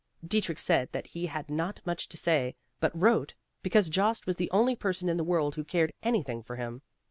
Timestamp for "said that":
0.57-1.05